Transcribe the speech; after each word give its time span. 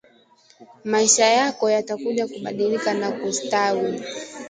maisha 0.83 1.25
yako 1.25 1.69
yatakuja 1.69 2.27
kubadilika 2.27 2.93
na 2.93 3.11
kustawi 3.11 4.01